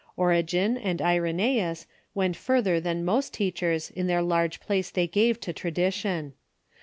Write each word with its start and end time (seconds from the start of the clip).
Origen 0.17 0.77
and 0.79 0.99
Irenoeus 0.99 1.85
went 2.15 2.35
further 2.35 2.79
than 2.79 3.05
most 3.05 3.35
teachers 3.35 3.91
in 3.91 4.07
the 4.07 4.19
large 4.23 4.59
place 4.59 4.89
they 4.89 5.05
gave 5.05 5.39
to 5.41 5.53
tradition. 5.53 6.33